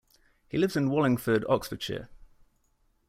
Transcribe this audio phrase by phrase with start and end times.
[0.47, 2.09] He lives in Wallingford, Oxfordshire.